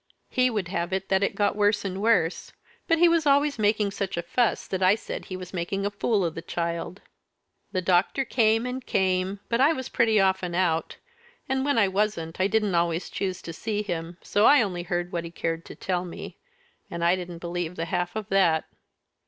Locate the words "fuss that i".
4.23-4.95